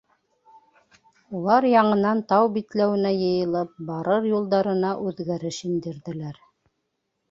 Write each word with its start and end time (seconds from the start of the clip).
Улар 1.39 1.67
яңынан 1.73 2.23
тау 2.33 2.49
битләүенә 2.57 3.13
йыйылып, 3.21 3.79
барыр 3.93 4.29
юлдарына 4.35 4.99
үҙгәреш 5.09 5.65
индерҙеләр. 5.73 6.47